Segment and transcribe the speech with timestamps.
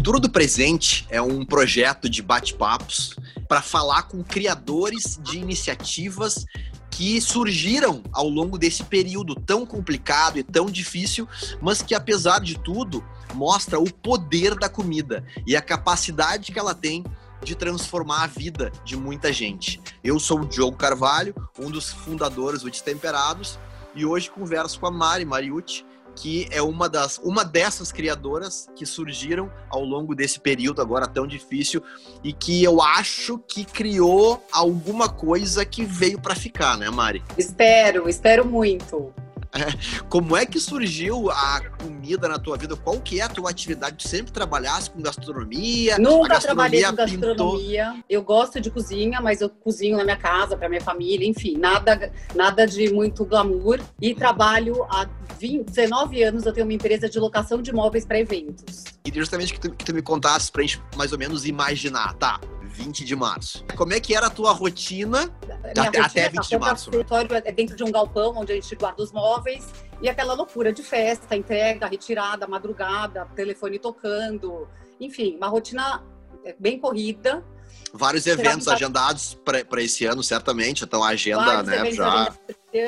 [0.00, 3.14] Futuro do Presente é um projeto de bate-papos
[3.46, 6.46] para falar com criadores de iniciativas
[6.90, 11.28] que surgiram ao longo desse período tão complicado e tão difícil,
[11.60, 13.04] mas que apesar de tudo
[13.34, 17.04] mostra o poder da comida e a capacidade que ela tem
[17.44, 19.82] de transformar a vida de muita gente.
[20.02, 23.58] Eu sou o Diogo Carvalho, um dos fundadores do Destemperados,
[23.94, 25.84] e hoje converso com a Mari Mariucci,
[26.20, 31.26] que é uma das uma dessas criadoras que surgiram ao longo desse período agora tão
[31.26, 31.82] difícil
[32.22, 37.22] e que eu acho que criou alguma coisa que veio para ficar, né, Mari?
[37.38, 39.14] Espero, espero muito.
[40.08, 42.76] Como é que surgiu a comida na tua vida?
[42.76, 43.96] Qual que é a tua atividade?
[43.96, 45.98] Tu sempre trabalhasse com gastronomia?
[45.98, 47.84] Nunca gastronomia trabalhei com gastronomia.
[47.86, 48.04] Pintou...
[48.08, 52.12] Eu gosto de cozinha, mas eu cozinho na minha casa, para minha família, enfim, nada,
[52.34, 53.80] nada de muito glamour.
[54.00, 58.18] E trabalho há 20, 19 anos, eu tenho uma empresa de locação de móveis para
[58.18, 58.84] eventos.
[59.04, 62.40] E justamente que tu, que tu me contasse pra gente mais ou menos imaginar, tá?
[62.80, 63.64] 20 de março.
[63.76, 66.90] Como é que era a tua rotina até, rotina até 20 de março?
[66.90, 69.68] O é dentro de um galpão onde a gente guarda os móveis
[70.00, 74.66] e aquela loucura de festa, entrega, retirada, madrugada, telefone tocando,
[74.98, 76.02] enfim, uma rotina
[76.44, 77.44] é, bem corrida.
[77.92, 80.84] Vários eventos agendados para esse ano, certamente.
[80.84, 82.34] Então, a agenda, Vários né, já.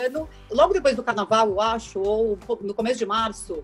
[0.07, 0.29] Ano.
[0.51, 3.63] Logo depois do carnaval, eu acho, ou no começo de março,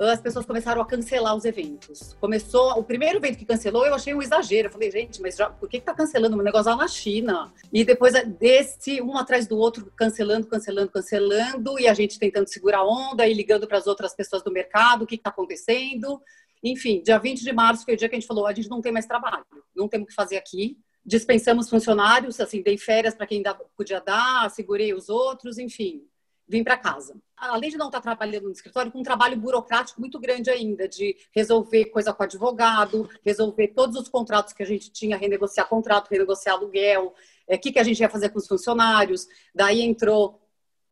[0.00, 2.14] as pessoas começaram a cancelar os eventos.
[2.20, 4.68] Começou, o primeiro evento que cancelou, eu achei um exagero.
[4.68, 7.52] Eu falei, gente, mas já, por que, que tá cancelando um negócio lá na China?
[7.72, 12.78] E depois desse, um atrás do outro, cancelando, cancelando, cancelando, e a gente tentando segurar
[12.78, 16.20] a onda e ligando para as outras pessoas do mercado, o que está acontecendo.
[16.62, 18.80] Enfim, dia 20 de março foi o dia que a gente falou, a gente não
[18.80, 20.78] tem mais trabalho, não temos o que fazer aqui.
[21.04, 23.42] Dispensamos funcionários, assim, dei férias para quem
[23.76, 26.02] podia dar, segurei os outros, enfim,
[26.48, 27.16] vim para casa.
[27.36, 31.16] Além de não estar trabalhando no escritório, com um trabalho burocrático muito grande ainda, de
[31.34, 36.56] resolver coisa com advogado, resolver todos os contratos que a gente tinha, renegociar contrato, renegociar
[36.56, 37.12] aluguel, o
[37.46, 39.26] é, que, que a gente ia fazer com os funcionários.
[39.54, 40.40] Daí entrou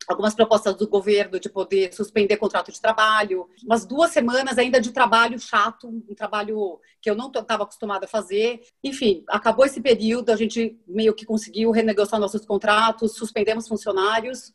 [0.07, 4.93] algumas propostas do governo de poder suspender contrato de trabalho, umas duas semanas ainda de
[4.93, 8.61] trabalho chato, um trabalho que eu não estava acostumada a fazer.
[8.83, 14.53] Enfim, acabou esse período, a gente meio que conseguiu renegociar nossos contratos, suspendemos funcionários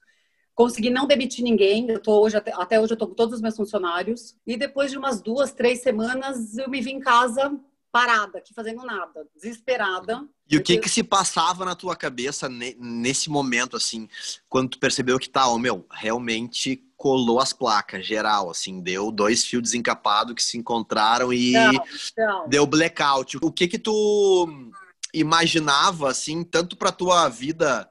[0.59, 1.89] Consegui não demitir ninguém.
[1.89, 4.35] Eu tô hoje até, até hoje eu tô com todos os meus funcionários.
[4.45, 7.57] E depois de umas duas, três semanas, eu me vi em casa
[7.89, 10.27] parada, aqui fazendo nada, desesperada.
[10.51, 14.09] E o que que se passava na tua cabeça nesse momento, assim,
[14.49, 19.45] quando tu percebeu que tá, oh, meu, realmente colou as placas, geral, assim, deu dois
[19.45, 21.71] fios desencapados que se encontraram e não,
[22.17, 22.49] não.
[22.49, 23.37] deu blackout.
[23.41, 24.45] O que que tu
[25.13, 27.89] imaginava, assim, tanto para tua vida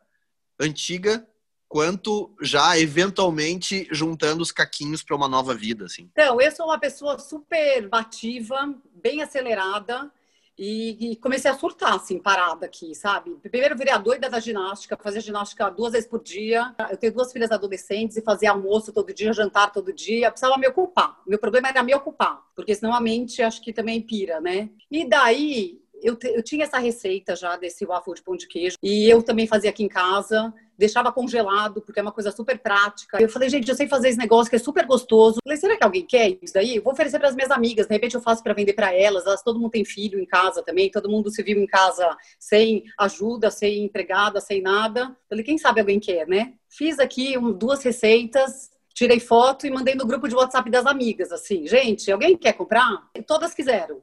[0.61, 1.27] antiga
[1.69, 6.09] quanto já eventualmente juntando os caquinhos para uma nova vida, assim?
[6.13, 10.11] Então, eu sou uma pessoa super ativa, bem acelerada
[10.59, 13.31] e, e, comecei a surtar, assim, parada aqui, sabe?
[13.37, 16.75] Primeiro virei a doida da ginástica, fazia ginástica duas vezes por dia.
[16.91, 20.33] Eu tenho duas filhas adolescentes e fazia almoço todo dia, jantar todo dia.
[20.33, 21.21] Precisava me ocupar.
[21.25, 24.69] Meu problema era me ocupar, porque senão a mente acho que também pira, né?
[24.91, 29.09] E daí eu, eu tinha essa receita já desse waffle de pão de queijo e
[29.09, 33.21] eu também fazia aqui em casa deixava congelado, porque é uma coisa super prática.
[33.21, 35.39] Eu falei, gente, eu sei fazer esse negócio que é super gostoso.
[35.39, 36.77] Eu falei, será que alguém quer isso daí?
[36.77, 39.27] Eu vou oferecer para as minhas amigas, de repente eu faço para vender para elas.
[39.27, 39.43] elas.
[39.43, 43.51] Todo mundo tem filho em casa também, todo mundo se viu em casa sem ajuda,
[43.51, 45.01] sem empregada, sem nada.
[45.01, 46.55] Eu falei, quem sabe alguém quer, né?
[46.69, 51.33] Fiz aqui um, duas receitas, tirei foto e mandei no grupo de WhatsApp das amigas,
[51.33, 53.09] assim, gente, alguém quer comprar?
[53.15, 54.03] E todas quiseram.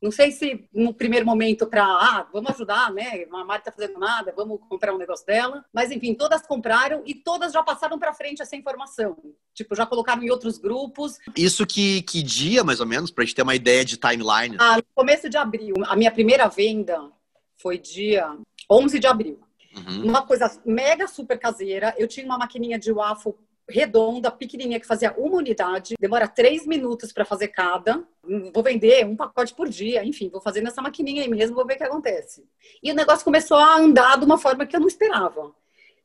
[0.00, 3.24] Não sei se no primeiro momento para, ah, vamos ajudar, né?
[3.32, 5.64] A Mari tá fazendo nada, vamos comprar um negócio dela.
[5.72, 9.16] Mas enfim, todas compraram e todas já passaram para frente essa informação.
[9.54, 11.18] Tipo, já colocaram em outros grupos.
[11.34, 14.56] Isso que, que dia, mais ou menos, para a gente ter uma ideia de timeline?
[14.58, 15.74] Ah, no começo de abril.
[15.86, 17.10] A minha primeira venda
[17.56, 18.36] foi dia
[18.70, 19.40] 11 de abril.
[19.76, 20.04] Uhum.
[20.04, 21.94] Uma coisa mega super caseira.
[21.98, 23.34] Eu tinha uma maquininha de waffle
[23.68, 28.02] redonda, pequenininha, que fazia uma unidade, demora três minutos para fazer cada.
[28.52, 31.74] Vou vender um pacote por dia, enfim, vou fazer nessa maquininha aí mesmo, vou ver
[31.74, 32.44] o que acontece.
[32.82, 35.54] E o negócio começou a andar de uma forma que eu não esperava.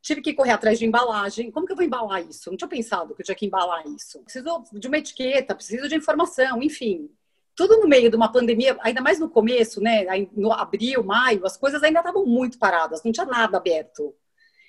[0.01, 1.51] Tive que correr atrás de embalagem.
[1.51, 2.49] Como que eu vou embalar isso?
[2.49, 4.19] Não tinha pensado que eu tinha que embalar isso.
[4.23, 7.07] Preciso de uma etiqueta, preciso de informação, enfim.
[7.55, 10.05] Tudo no meio de uma pandemia, ainda mais no começo, né?
[10.35, 14.15] No abril, maio, as coisas ainda estavam muito paradas, não tinha nada aberto.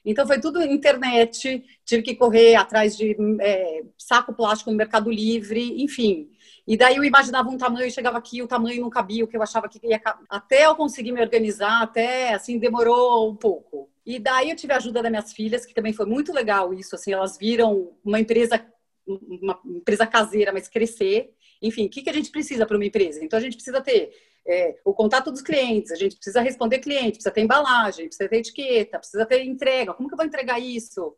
[0.05, 5.83] Então foi tudo internet, tive que correr atrás de é, saco plástico no Mercado Livre,
[5.83, 6.29] enfim.
[6.67, 9.43] E daí eu imaginava um tamanho, chegava aqui, o tamanho não cabia, o que eu
[9.43, 13.89] achava que ia até eu conseguir me organizar, até assim demorou um pouco.
[14.05, 16.95] E daí eu tive a ajuda das minhas filhas, que também foi muito legal isso,
[16.95, 18.65] assim, elas viram uma empresa
[19.07, 21.35] uma empresa caseira, mas crescer.
[21.61, 23.25] enfim, o que, que a gente precisa para uma empresa?
[23.25, 24.13] Então, a gente precisa ter
[24.47, 28.39] é, o contato dos clientes, a gente precisa responder cliente, precisa ter embalagem, precisa ter
[28.39, 29.95] etiqueta, precisa ter entrega.
[29.95, 31.17] Como que eu vou entregar isso?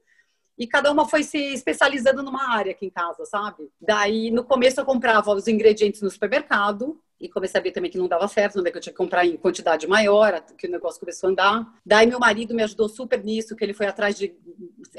[0.56, 3.68] E cada uma foi se especializando numa área aqui em casa, sabe?
[3.80, 7.98] Daí, no começo, eu comprava os ingredientes no supermercado, e comecei a ver também que
[7.98, 8.70] não dava certo, né?
[8.70, 11.74] que eu tinha que comprar em quantidade maior, que o negócio começou a andar.
[11.84, 14.34] Daí meu marido me ajudou super nisso, que ele foi atrás de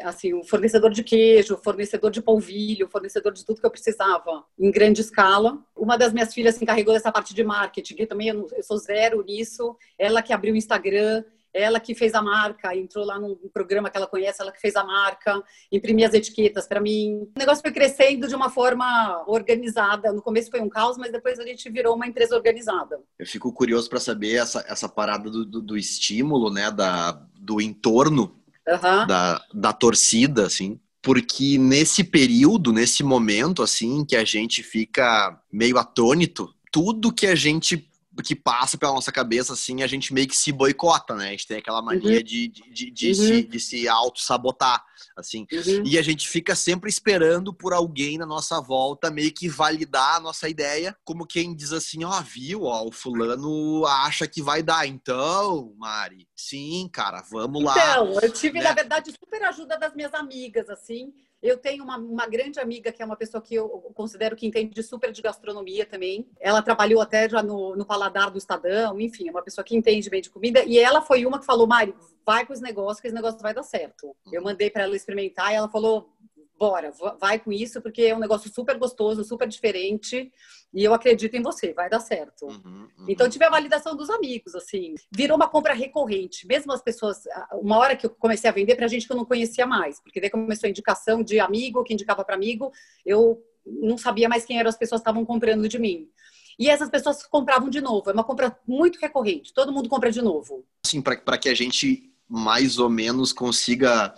[0.02, 4.72] assim, um fornecedor de queijo, fornecedor de polvilho, fornecedor de tudo que eu precisava em
[4.72, 5.58] grande escala.
[5.76, 8.78] Uma das minhas filhas se encarregou dessa parte de marketing, que também eu, eu sou
[8.78, 9.76] zero nisso.
[9.98, 11.24] Ela que abriu o Instagram,
[11.56, 14.76] ela que fez a marca, entrou lá num programa que ela conhece, ela que fez
[14.76, 15.42] a marca,
[15.72, 17.22] imprimia as etiquetas para mim.
[17.36, 20.12] O negócio foi crescendo de uma forma organizada.
[20.12, 23.00] No começo foi um caos, mas depois a gente virou uma empresa organizada.
[23.18, 27.62] Eu fico curioso para saber essa, essa parada do, do, do, estímulo, né, da, do
[27.62, 28.36] entorno
[28.68, 29.08] uhum.
[29.08, 35.78] da, da torcida, assim porque nesse período, nesse momento, assim, que a gente fica meio
[35.78, 37.88] atônito, tudo que a gente
[38.24, 41.28] que passa pela nossa cabeça, assim, a gente meio que se boicota, né?
[41.28, 42.24] A gente tem aquela mania uhum.
[42.24, 43.14] de, de, de, uhum.
[43.14, 44.84] se, de se auto-sabotar,
[45.16, 45.46] assim.
[45.52, 45.84] Uhum.
[45.86, 50.20] E a gente fica sempre esperando por alguém na nossa volta meio que validar a
[50.20, 54.64] nossa ideia, como quem diz assim, ó, oh, viu, ó, o fulano acha que vai
[54.64, 54.88] dar.
[54.88, 57.74] Então, Mari, sim, cara, vamos lá.
[57.78, 58.66] Então, eu tive, né?
[58.66, 61.14] na verdade, super ajuda das minhas amigas, assim,
[61.46, 64.82] eu tenho uma, uma, grande amiga que é uma pessoa que eu considero que entende
[64.82, 66.28] super de gastronomia também.
[66.40, 70.10] Ela trabalhou até já no, no Paladar do Estadão, enfim, é uma pessoa que entende
[70.10, 70.64] bem de comida.
[70.64, 71.94] E ela foi uma que falou, Mari,
[72.26, 74.16] vai com os negócios, que esse negócio vai dar certo.
[74.32, 76.10] Eu mandei para ela experimentar e ela falou,
[76.58, 80.32] bora, vai com isso, porque é um negócio super gostoso, super diferente,
[80.74, 82.46] e eu acredito em você, vai dar certo.
[82.46, 83.06] Uhum, uhum.
[83.08, 84.96] Então, tive a validação dos amigos, assim.
[85.12, 86.46] Virou uma compra recorrente.
[86.48, 87.24] Mesmo as pessoas,
[87.54, 90.20] uma hora que eu comecei a vender para gente que eu não conhecia mais, porque
[90.20, 92.72] daí começou a indicação de amigo, que indicava para amigo,
[93.06, 96.10] eu não sabia mais quem eram as pessoas que estavam comprando de mim.
[96.58, 98.10] E essas pessoas compravam de novo.
[98.10, 99.54] É uma compra muito recorrente.
[99.54, 100.66] Todo mundo compra de novo.
[100.86, 104.14] Assim, para que a gente mais ou menos consiga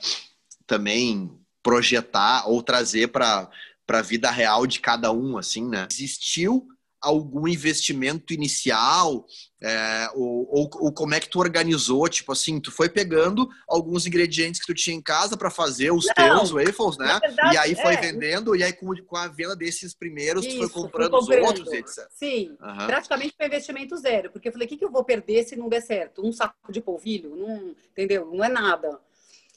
[0.66, 1.32] também
[1.68, 3.50] projetar ou trazer para
[3.90, 5.86] a vida real de cada um, assim, né?
[5.92, 6.66] Existiu
[7.02, 9.26] algum investimento inicial
[9.62, 12.08] é, ou, ou, ou, como é que tu organizou?
[12.08, 16.06] Tipo assim tu foi pegando alguns ingredientes que tu tinha em casa para fazer os
[16.06, 17.20] Não, teus waffles né?
[17.22, 18.02] verdade, e aí foi é.
[18.02, 21.48] vendendo e aí com, com, a venda desses primeiros Isso, tu foi comprando, comprando, os
[21.48, 22.88] outros etc sim uhum.
[22.88, 25.70] praticamente foi investimento zero porque eu falei o que, que eu vou perder se não
[25.70, 26.26] der certo?
[26.26, 27.36] Um saco de polvilho?
[27.36, 28.26] Não entendeu?
[28.26, 29.00] Não é nada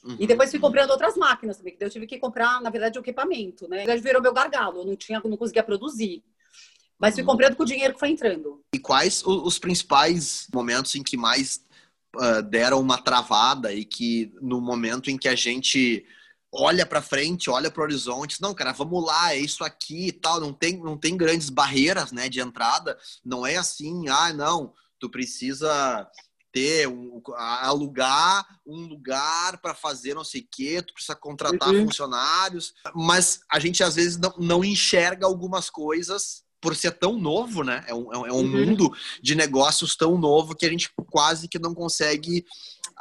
[0.04, 0.16] Uhum.
[0.18, 3.02] E depois fui comprando outras máquinas também, que eu tive que comprar, na verdade, o
[3.02, 3.84] equipamento, né?
[3.84, 6.22] Já virou meu gargalo, eu não tinha, não conseguia produzir.
[6.98, 7.28] Mas fui uhum.
[7.28, 8.62] comprando com o dinheiro que foi entrando.
[8.74, 11.64] E quais os principais momentos em que mais
[12.16, 16.04] uh, deram uma travada e que no momento em que a gente
[16.52, 20.12] olha para frente, olha para o horizonte, não, cara, vamos lá, é isso aqui e
[20.12, 24.74] tal, não tem, não tem grandes barreiras, né, de entrada, não é assim, ah, não,
[24.98, 26.08] tu precisa
[26.52, 31.86] ter, um, alugar um lugar para fazer não sei o quê, tu precisa contratar uhum.
[31.86, 37.64] funcionários, mas a gente às vezes não, não, enxerga algumas coisas por ser tão novo,
[37.64, 37.84] né?
[37.86, 38.48] É um, é um uhum.
[38.48, 38.92] mundo
[39.22, 42.44] de negócios tão novo que a gente quase que não consegue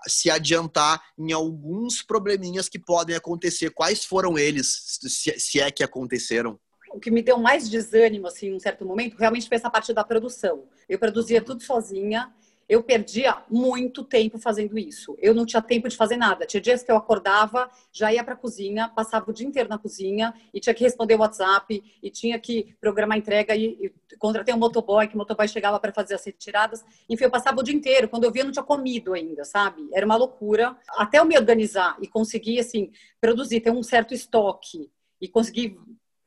[0.07, 3.71] se adiantar em alguns probleminhas que podem acontecer.
[3.71, 6.57] Quais foram eles, se, se é que aconteceram?
[6.91, 9.93] o que me deu mais desânimo, assim, em um certo momento, realmente foi essa parte
[9.93, 10.63] da produção.
[10.87, 11.45] Eu produzia uhum.
[11.45, 12.31] tudo sozinha,
[12.69, 15.17] eu perdia muito tempo fazendo isso.
[15.19, 16.45] Eu não tinha tempo de fazer nada.
[16.45, 19.79] Tinha dias que eu acordava, já ia para a cozinha, passava o dia inteiro na
[19.79, 24.53] cozinha e tinha que responder o WhatsApp e tinha que programar entrega e, e contratei
[24.53, 26.85] um motoboy, que o motoboy chegava para fazer as retiradas.
[27.09, 28.07] Enfim, eu passava o dia inteiro.
[28.07, 29.89] Quando eu via, eu não tinha comido ainda, sabe?
[29.91, 30.77] Era uma loucura.
[30.89, 35.75] Até eu me organizar e conseguir, assim, produzir, ter um certo estoque e conseguir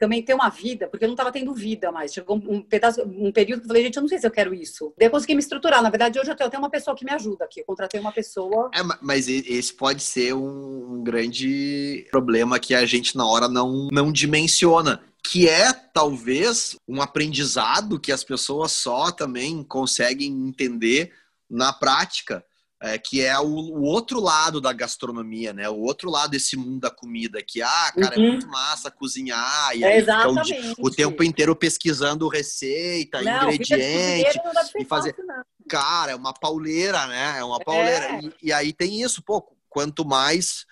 [0.03, 2.13] também ter uma vida, porque eu não estava tendo vida mais.
[2.13, 4.53] Chegou um, pedaço, um período que eu falei, gente, eu não sei se eu quero
[4.53, 4.93] isso.
[4.99, 5.81] Daí eu consegui me estruturar.
[5.81, 7.61] Na verdade, hoje eu tenho uma pessoa que me ajuda aqui.
[7.61, 8.69] Eu contratei uma pessoa.
[8.75, 14.11] É, mas esse pode ser um grande problema que a gente na hora não, não
[14.11, 21.13] dimensiona que é talvez um aprendizado que as pessoas só também conseguem entender
[21.49, 22.45] na prática
[22.83, 25.69] é, que é o, o, outro lado da gastronomia, né?
[25.69, 28.25] O outro lado desse mundo da comida, que, ah, cara, é uhum.
[28.25, 30.53] é muito massa cozinhar, e aí exatamente.
[30.53, 34.37] fica o, o, tempo inteiro pesquisando receita, não, ingrediente,
[34.77, 35.15] e fazer...
[35.15, 37.39] Fácil, cara, é uma pauleira, né?
[37.39, 38.17] É uma pauleira.
[38.17, 38.21] É.
[38.21, 40.67] E, e, aí tem isso, pô, quanto mais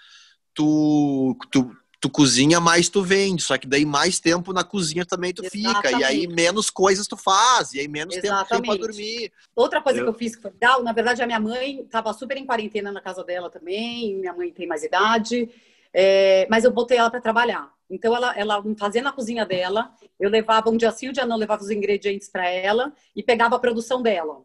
[0.52, 3.42] tu, tu, tu cozinha, mais tu vende.
[3.42, 5.76] Só que daí mais tempo na cozinha também tu Exatamente.
[5.76, 6.00] fica.
[6.00, 7.74] E aí menos coisas tu faz.
[7.74, 8.48] E aí menos Exatamente.
[8.48, 9.32] tempo para dormir.
[9.54, 10.04] Outra coisa eu...
[10.04, 12.90] que eu fiz que foi legal, na verdade, a minha mãe estava super em quarentena
[12.90, 14.16] na casa dela também.
[14.16, 15.48] Minha mãe tem mais idade.
[15.92, 17.70] É, mas eu botei ela para trabalhar.
[17.90, 21.36] Então ela, ela fazia na cozinha dela, eu levava um dia sim, um dia não,
[21.36, 24.34] levava os ingredientes para ela e pegava a produção dela.
[24.34, 24.44] Uhum.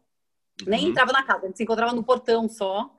[0.66, 2.90] Nem entrava na casa, a gente se encontrava no portão só.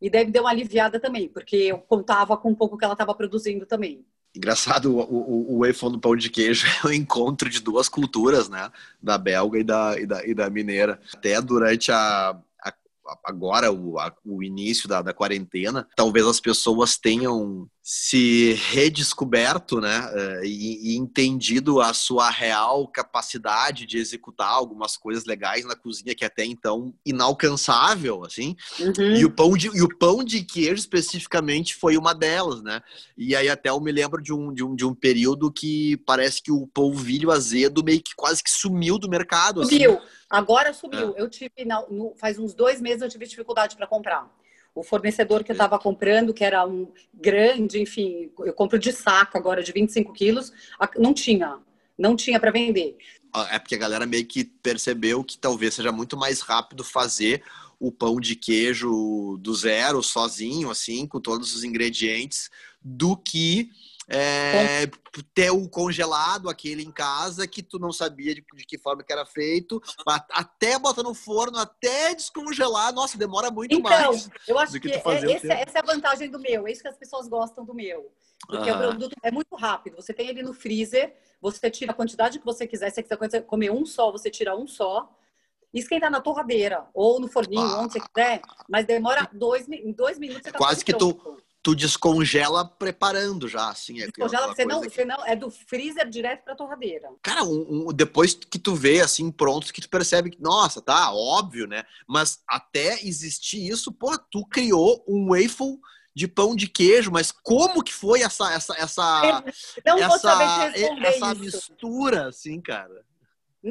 [0.00, 3.14] E deve dar uma aliviada também, porque eu contava com um pouco que ela estava
[3.14, 4.04] produzindo também.
[4.34, 8.70] Engraçado, o, o, o no pão de queijo é o encontro de duas culturas, né?
[9.02, 11.00] Da belga e da, e da, e da mineira.
[11.12, 12.38] Até durante a,
[13.24, 20.10] agora o, a, o início da, da quarentena, talvez as pessoas tenham se redescoberto, né,
[20.12, 26.14] eh, e, e, entendido a sua real capacidade de executar algumas coisas legais na cozinha
[26.14, 28.54] que até então inalcançável, assim.
[28.78, 29.16] Uhum.
[29.16, 32.82] E o pão de e o pão de queijo especificamente foi uma delas, né?
[33.16, 36.42] E aí até eu me lembro de um, de um, de um período que parece
[36.42, 39.62] que o polvilho azedo meio que quase que sumiu do mercado.
[39.62, 39.76] Assim.
[39.76, 39.98] Sumiu.
[40.28, 41.14] Agora sumiu.
[41.16, 41.22] É.
[41.22, 44.30] Eu tive no, faz uns dois meses eu tive dificuldade para comprar.
[44.78, 49.36] O fornecedor que eu estava comprando, que era um grande, enfim, eu compro de saco
[49.36, 50.52] agora de 25 quilos,
[50.96, 51.58] não tinha,
[51.98, 52.96] não tinha para vender.
[53.32, 57.42] Ah, é porque a galera meio que percebeu que talvez seja muito mais rápido fazer
[57.80, 62.48] o pão de queijo do zero, sozinho, assim, com todos os ingredientes,
[62.80, 63.70] do que
[64.08, 64.86] é,
[65.34, 69.12] ter o congelado, aquele em casa, que tu não sabia de, de, que forma que
[69.12, 69.82] era feito,
[70.30, 74.30] até botar no forno, até descongelar, nossa, demora muito então, mais.
[74.46, 76.88] Eu acho que, que é, esse, essa é a vantagem do meu, é isso que
[76.88, 78.10] as pessoas gostam do meu.
[78.46, 79.96] Porque o produto é muito rápido.
[79.96, 82.88] Você tem ele no freezer, você tira a quantidade que você quiser.
[82.90, 85.12] Se você quiser comer um só, você tira um só.
[85.74, 87.80] Esquenta na torradeira ou no forninho, ah.
[87.82, 88.40] onde você quiser.
[88.68, 90.44] Mas demora dois, dois minutos.
[90.44, 94.00] Você tá Quase que tu tu descongela preparando já, assim.
[94.00, 94.90] É descongela, você não, que...
[94.90, 97.10] você não, é do freezer direto pra torradeira.
[97.22, 101.12] Cara, um, um, depois que tu vê, assim, pronto, que tu percebe que, nossa, tá,
[101.12, 101.84] óbvio, né?
[102.06, 105.78] Mas até existir isso, pô, tu criou um waffle
[106.14, 109.44] de pão de queijo, mas como que foi essa essa essa
[109.86, 113.07] não essa, essa mistura, assim, cara?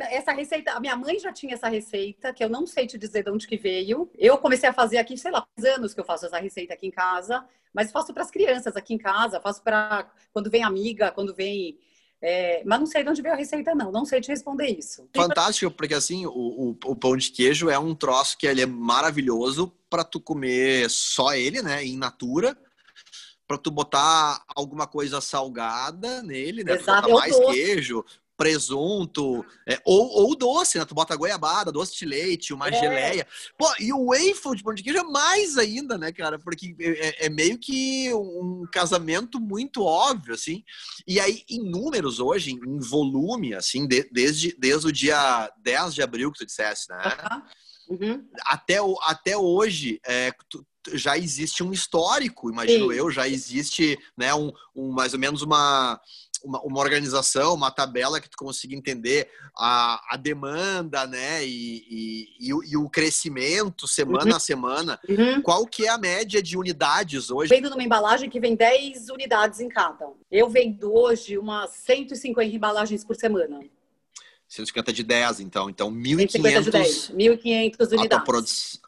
[0.05, 3.23] Essa receita, a minha mãe já tinha essa receita, que eu não sei te dizer
[3.23, 4.09] de onde que veio.
[4.17, 6.91] Eu comecei a fazer aqui, sei lá, anos que eu faço essa receita aqui em
[6.91, 11.33] casa, mas faço para as crianças aqui em casa, faço para quando vem amiga, quando
[11.33, 11.77] vem.
[12.19, 13.91] É, mas não sei de onde veio a receita, não.
[13.91, 15.07] Não sei te responder isso.
[15.15, 18.65] Fantástico, porque assim, o, o, o pão de queijo é um troço que ele é
[18.65, 22.57] maravilhoso para tu comer só ele, né, em natura
[23.47, 26.73] para tu botar alguma coisa salgada nele, né?
[26.73, 28.03] Exato, botar mais queijo,
[28.37, 30.85] presunto, é, ou, ou doce, né?
[30.85, 32.79] Tu bota goiabada, doce de leite, uma é.
[32.79, 33.27] geleia.
[33.57, 36.37] Pô, e o waffle de pão de queijo é mais ainda, né, cara?
[36.37, 40.63] Porque é, é, meio que um casamento muito óbvio, assim.
[41.07, 46.03] E aí, em números hoje, em volume, assim, de, desde, desde o dia 10 de
[46.03, 46.99] abril que tu dissesse, né?
[47.89, 48.27] Uhum.
[48.45, 52.97] Até, até hoje, é, tu, já existe um histórico, imagino Sim.
[52.97, 55.99] eu, já existe né, um, um mais ou menos uma
[56.43, 62.47] uma, uma, organização, uma tabela que tu consiga entender a, a demanda, né, e, e,
[62.47, 64.35] e, o, e o, crescimento semana uhum.
[64.35, 65.41] a semana, uhum.
[65.41, 67.49] qual que é a média de unidades hoje?
[67.49, 70.07] Vendo numa embalagem que vem 10 unidades em cada.
[70.31, 73.59] Eu vendo hoje umas 150 embalagens por semana.
[74.47, 75.69] 150 de 10, então.
[75.69, 77.13] Então, 1.500...
[77.13, 78.81] 1.500 unidades.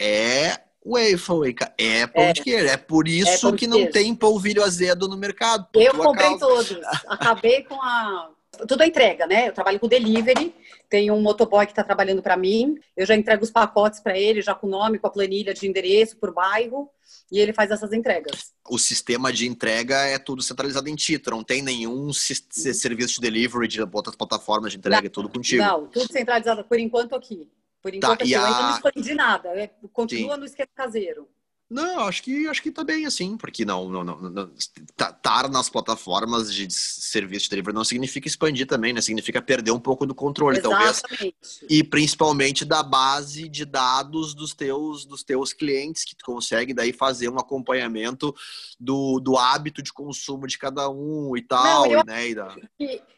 [0.00, 2.66] É waffle, é pão é, de queijo.
[2.66, 5.66] É por isso é que não tem polvilho azedo no mercado.
[5.74, 6.46] Eu comprei causa.
[6.46, 6.78] todos.
[7.08, 8.30] Acabei com a.
[8.68, 9.48] Tudo é entrega, né?
[9.48, 10.54] Eu trabalho com delivery,
[10.88, 12.78] tem um motoboy que está trabalhando para mim.
[12.96, 15.66] Eu já entrego os pacotes para ele, já com o nome, com a planilha de
[15.66, 16.88] endereço por bairro,
[17.32, 18.52] e ele faz essas entregas.
[18.70, 22.12] O sistema de entrega é tudo centralizado em ti, não tem nenhum uhum.
[22.12, 25.60] serviço de delivery de outras plataformas de entrega, não, é tudo contigo.
[25.60, 27.48] Não, tudo centralizado por enquanto aqui.
[27.84, 29.48] Por tá, enquanto, tá, assim, eu ainda não escondi nada.
[29.50, 30.40] É, continua Sim.
[30.40, 31.28] no esquema caseiro.
[31.74, 35.48] Não, acho que acho que tá bem assim, porque não, não, não, não estar tá,
[35.48, 39.00] nas plataformas de serviço de delivery não significa expandir também, né?
[39.00, 41.02] Significa perder um pouco do controle, Exatamente.
[41.02, 41.64] talvez.
[41.68, 46.92] E principalmente da base de dados dos teus dos teus clientes, que tu consegue daí
[46.92, 48.32] fazer um acompanhamento
[48.78, 52.28] do, do hábito de consumo de cada um e tal, não, eu, né?
[52.28, 52.56] E da...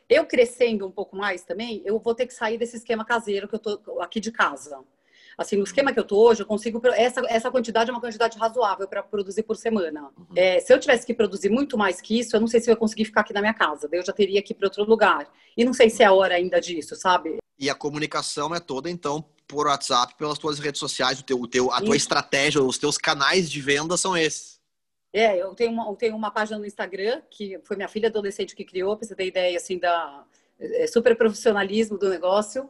[0.08, 3.56] Eu crescendo um pouco mais também, eu vou ter que sair desse esquema caseiro que
[3.56, 4.82] eu tô aqui de casa.
[5.38, 6.81] Assim, no esquema que eu tô hoje, eu consigo.
[6.95, 10.11] Essa, essa quantidade é uma quantidade razoável para produzir por semana.
[10.16, 10.26] Uhum.
[10.35, 12.73] É, se eu tivesse que produzir muito mais que isso, eu não sei se eu
[12.73, 13.87] ia conseguir ficar aqui na minha casa.
[13.87, 15.28] Daí eu já teria que ir para outro lugar.
[15.55, 17.37] E não sei se é hora ainda disso, sabe?
[17.59, 21.47] E a comunicação é toda, então, por WhatsApp, pelas tuas redes sociais, o teu, o
[21.47, 22.05] teu, a tua isso.
[22.05, 24.57] estratégia, os teus canais de venda são esses.
[25.12, 28.55] É, eu tenho uma, eu tenho uma página no Instagram, que foi minha filha adolescente
[28.55, 30.25] que criou, para você ter ideia, assim, da
[30.59, 32.69] é, super profissionalismo do negócio.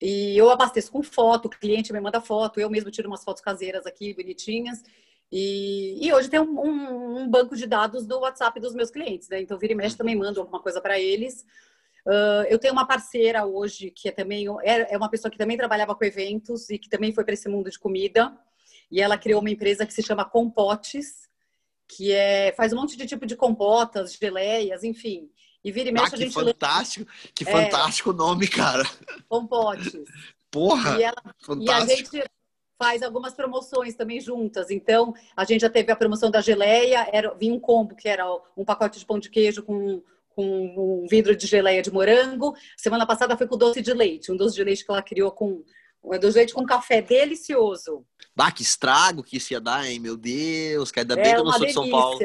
[0.00, 3.42] E eu abasteço com foto, o cliente me manda foto, eu mesmo tiro umas fotos
[3.42, 4.82] caseiras aqui, bonitinhas.
[5.30, 9.28] E, e hoje tem um, um, um, banco de dados do WhatsApp dos meus clientes,
[9.28, 9.40] né?
[9.40, 11.44] Então, vira e mexe também mando alguma coisa para eles.
[12.06, 15.56] Uh, eu tenho uma parceira hoje que é também é, é uma pessoa que também
[15.56, 18.36] trabalhava com eventos e que também foi para esse mundo de comida.
[18.90, 21.28] E ela criou uma empresa que se chama Compotes,
[21.86, 25.30] que é faz um monte de tipo de compotas, geleias, enfim.
[25.64, 28.84] E vira e mexe ah, a gente fantástico, que é, fantástico nome, cara.
[29.28, 29.92] Compotes.
[30.50, 30.98] Porra.
[30.98, 31.22] E, ela,
[31.60, 32.24] e a gente
[32.78, 34.70] faz algumas promoções também juntas.
[34.70, 38.24] Então, a gente já teve a promoção da geleia, era, vinha um combo que era
[38.56, 42.56] um pacote de pão de queijo com, com um vidro de geleia de morango.
[42.78, 45.62] Semana passada foi com doce de leite, um doce de leite que ela criou com
[46.02, 48.02] um doce de leite com café delicioso.
[48.34, 50.00] Bah, que estrago que isso ia dar, hein?
[50.00, 51.82] Meu Deus, que ainda bem é que eu não sou delícia.
[51.82, 52.18] de São Paulo.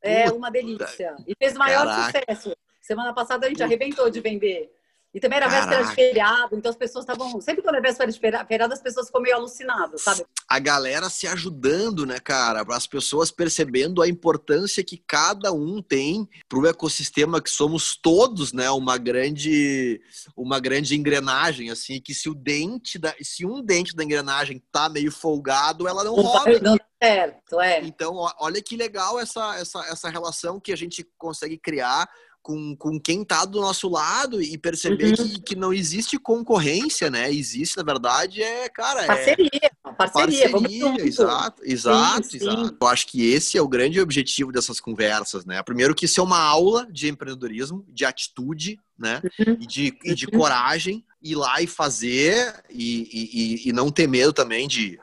[0.00, 1.16] É uma delícia.
[1.26, 2.20] E fez o maior Caraca.
[2.20, 2.56] sucesso.
[2.88, 4.72] Semana passada a gente arrebentou de vender.
[5.12, 5.66] E também era Caraca.
[5.68, 7.38] véspera de feriado, então as pessoas estavam.
[7.38, 10.24] Sempre quando é véspera de feriado, as pessoas ficam meio alucinadas, sabe?
[10.48, 12.64] A galera se ajudando, né, cara?
[12.70, 18.54] As pessoas percebendo a importância que cada um tem para o ecossistema que somos todos,
[18.54, 18.70] né?
[18.70, 20.00] Uma grande,
[20.34, 24.88] uma grande engrenagem, assim, que se o dente da, se um dente da engrenagem tá
[24.88, 26.58] meio folgado, ela não roda.
[26.60, 27.80] Não certo, é.
[27.80, 32.08] Então, olha que legal essa, essa, essa relação que a gente consegue criar
[32.48, 35.14] com, com quem está do nosso lado e perceber uhum.
[35.16, 37.30] que, que não existe concorrência, né?
[37.30, 39.06] Existe, na verdade, é, cara.
[39.06, 39.92] Parceria, é...
[39.92, 40.50] parceria.
[40.50, 42.68] Parceria, exato, exato, sim, exato.
[42.68, 42.76] Sim.
[42.80, 45.62] Eu acho que esse é o grande objetivo dessas conversas, né?
[45.62, 49.20] Primeiro que isso é uma aula de empreendedorismo, de atitude, né?
[49.38, 49.58] Uhum.
[49.60, 50.38] E, de, e de uhum.
[50.38, 54.98] coragem, ir lá e fazer e, e, e não ter medo também de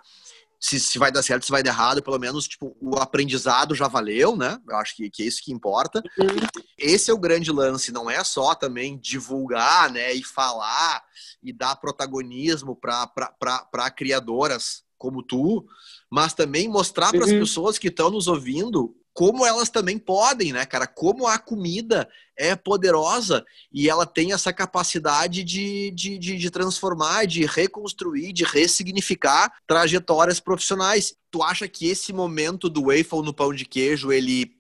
[0.66, 3.88] se, se vai dar certo, se vai dar errado, pelo menos tipo, o aprendizado já
[3.88, 4.60] valeu, né?
[4.68, 6.02] Eu acho que, que é isso que importa.
[6.18, 6.64] Uhum.
[6.76, 11.04] Esse é o grande lance, não é só também divulgar, né, e falar
[11.44, 15.64] e dar protagonismo para criadoras como tu,
[16.10, 17.42] mas também mostrar para as uhum.
[17.42, 20.86] pessoas que estão nos ouvindo como elas também podem, né, cara?
[20.86, 27.26] Como a comida é poderosa e ela tem essa capacidade de, de, de, de, transformar,
[27.26, 31.16] de reconstruir, de ressignificar trajetórias profissionais.
[31.32, 34.54] Tu acha que esse momento do waffle no pão de queijo, ele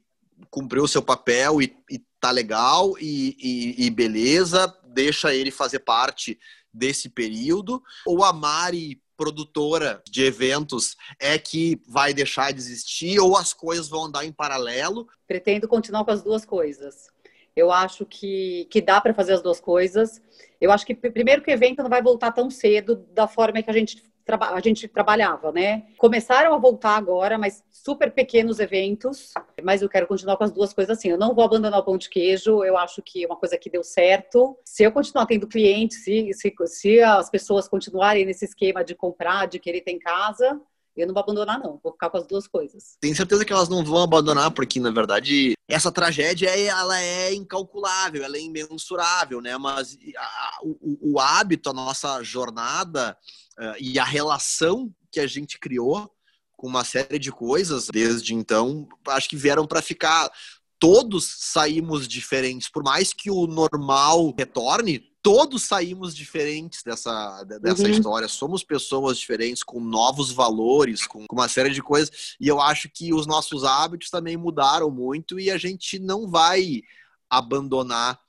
[0.49, 6.39] cumpriu seu papel e, e tá legal e, e, e beleza, deixa ele fazer parte
[6.73, 7.83] desse período?
[8.05, 13.87] Ou a Mari produtora de eventos é que vai deixar de existir ou as coisas
[13.87, 15.07] vão andar em paralelo?
[15.27, 17.07] Pretendo continuar com as duas coisas.
[17.55, 20.21] Eu acho que, que dá para fazer as duas coisas.
[20.59, 23.69] Eu acho que, primeiro, que o evento não vai voltar tão cedo da forma que
[23.69, 25.83] a gente a gente trabalhava, né?
[25.97, 29.33] Começaram a voltar agora, mas super pequenos eventos.
[29.63, 31.09] Mas eu quero continuar com as duas coisas assim.
[31.09, 32.63] Eu não vou abandonar o pão de queijo.
[32.63, 34.57] Eu acho que é uma coisa que deu certo.
[34.65, 39.47] Se eu continuar tendo clientes, se, se, se as pessoas continuarem nesse esquema de comprar,
[39.47, 40.59] de querer ter em casa,
[40.95, 41.79] eu não vou abandonar, não.
[41.83, 42.97] Vou ficar com as duas coisas.
[42.99, 48.23] Tenho certeza que elas não vão abandonar, porque, na verdade, essa tragédia ela é incalculável,
[48.23, 49.57] ela é imensurável, né?
[49.57, 53.17] Mas a, o, o hábito, a nossa jornada
[53.59, 56.09] uh, e a relação que a gente criou
[56.55, 60.31] com uma série de coisas desde então, acho que vieram para ficar.
[60.77, 67.89] Todos saímos diferentes, por mais que o normal retorne, todos saímos diferentes dessa, dessa uhum.
[67.89, 68.27] história.
[68.27, 72.35] Somos pessoas diferentes, com novos valores, com, com, uma série de coisas.
[72.39, 76.83] E eu acho que os nossos hábitos também mudaram muito e a gente não vai
[77.27, 78.19] abandonar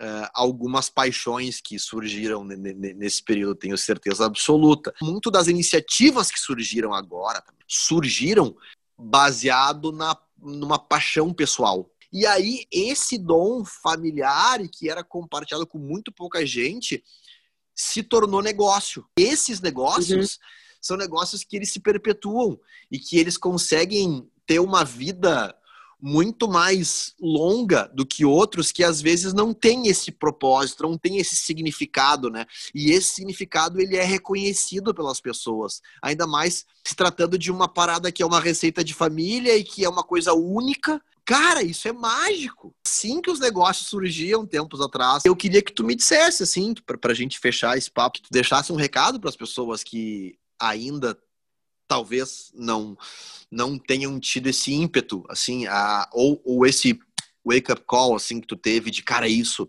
[0.00, 4.94] uh, algumas paixões que surgiram nesse período, tenho certeza absoluta.
[5.02, 8.56] Muito das iniciativas que surgiram agora surgiram
[8.98, 11.90] baseado na, numa paixão pessoal.
[12.16, 17.04] E aí, esse dom familiar, que era compartilhado com muito pouca gente,
[17.74, 19.04] se tornou negócio.
[19.18, 20.38] Esses negócios uhum.
[20.80, 22.58] são negócios que eles se perpetuam
[22.90, 25.54] e que eles conseguem ter uma vida
[26.00, 31.18] muito mais longa do que outros que às vezes não tem esse propósito, não tem
[31.18, 32.46] esse significado, né?
[32.74, 38.10] E esse significado ele é reconhecido pelas pessoas, ainda mais se tratando de uma parada
[38.10, 40.98] que é uma receita de família e que é uma coisa única.
[41.26, 42.72] Cara, isso é mágico.
[42.86, 46.96] Assim que os negócios surgiam tempos atrás, eu queria que tu me dissesse, assim, pra,
[46.96, 51.18] pra gente fechar esse papo, que tu deixasse um recado para as pessoas que ainda
[51.88, 52.96] talvez não
[53.50, 56.98] não tenham tido esse ímpeto, assim, a, ou, ou esse
[57.44, 59.68] wake-up call, assim, que tu teve de, cara, isso,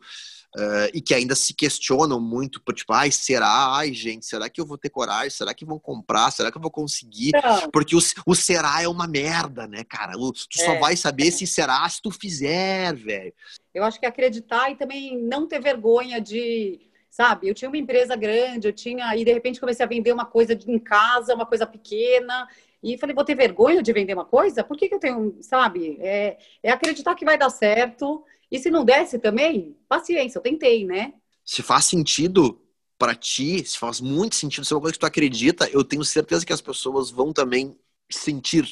[0.57, 3.75] Uh, e que ainda se questionam muito, tipo, ai, será?
[3.75, 5.29] Ai, gente, será que eu vou ter coragem?
[5.29, 6.31] Será que vão comprar?
[6.31, 7.31] Será que eu vou conseguir?
[7.31, 7.69] Não.
[7.69, 10.17] Porque o, o será é uma merda, né, cara?
[10.17, 10.65] O, tu é.
[10.65, 13.33] só vai saber se será se tu fizer, velho.
[13.71, 17.47] Eu acho que acreditar e também não ter vergonha de sabe?
[17.47, 20.53] Eu tinha uma empresa grande, eu tinha, e de repente comecei a vender uma coisa
[20.67, 22.47] em casa, uma coisa pequena,
[22.93, 24.63] e falei, vou ter vergonha de vender uma coisa?
[24.63, 25.97] Por que, que eu tenho, sabe?
[25.99, 30.85] É, é acreditar que vai dar certo, e se não desse também, paciência, eu tentei,
[30.85, 31.13] né?
[31.43, 32.61] Se faz sentido
[32.97, 36.03] para ti, se faz muito sentido, se é uma coisa que tu acredita, eu tenho
[36.03, 37.77] certeza que as pessoas vão também
[38.09, 38.65] sentir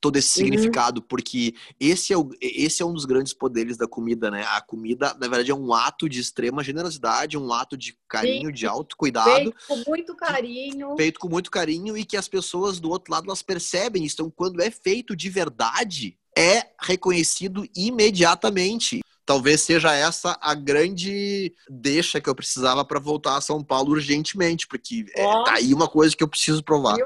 [0.00, 0.46] todo esse uhum.
[0.46, 4.44] significado, porque esse é, o, esse é um dos grandes poderes da comida, né?
[4.48, 8.54] A comida, na verdade, é um ato de extrema generosidade, um ato de carinho, Sim.
[8.54, 9.30] de autocuidado.
[9.30, 10.96] Feito com muito carinho.
[10.96, 14.14] Feito com muito carinho e que as pessoas do outro lado, elas percebem isso.
[14.14, 19.00] Então, quando é feito de verdade, é reconhecido imediatamente.
[19.26, 24.66] Talvez seja essa a grande deixa que eu precisava para voltar a São Paulo urgentemente,
[24.66, 25.20] porque oh.
[25.20, 26.96] é, tá aí uma coisa que eu preciso provar.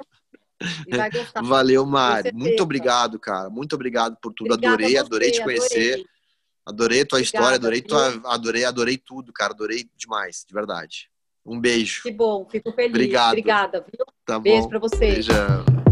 [0.86, 2.32] Eu Valeu, Mari.
[2.32, 3.50] Muito obrigado, cara.
[3.50, 4.54] Muito obrigado por tudo.
[4.54, 6.04] Obrigada adorei, adorei te conhecer.
[6.66, 9.52] Adorei, adorei tua Obrigada, história, adorei tua, adorei, adorei tudo, cara.
[9.52, 11.10] Adorei demais, de verdade.
[11.44, 12.02] Um beijo.
[12.02, 12.90] Que bom, fico feliz.
[12.90, 13.28] Obrigado.
[13.32, 14.06] Obrigada, viu?
[14.24, 14.68] Tá Beijo bom.
[14.70, 15.12] pra você.
[15.12, 15.83] Beijão.